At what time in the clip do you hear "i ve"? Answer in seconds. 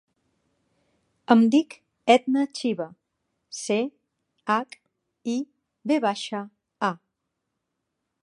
5.37-5.99